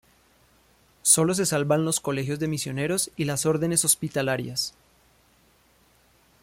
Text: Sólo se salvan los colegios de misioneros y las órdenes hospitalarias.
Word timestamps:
Sólo 1.03 1.35
se 1.35 1.45
salvan 1.45 1.85
los 1.85 1.99
colegios 1.99 2.39
de 2.39 2.47
misioneros 2.47 3.11
y 3.17 3.25
las 3.25 3.45
órdenes 3.45 3.85
hospitalarias. 3.85 4.73